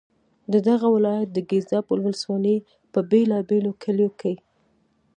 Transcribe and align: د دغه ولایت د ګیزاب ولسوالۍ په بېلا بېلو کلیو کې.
د 0.51 0.53
دغه 0.67 0.87
ولایت 0.95 1.29
د 1.33 1.37
ګیزاب 1.49 1.85
ولسوالۍ 1.89 2.57
په 2.93 2.99
بېلا 3.09 3.39
بېلو 3.49 3.71
کلیو 3.83 4.09
کې. 4.19 4.33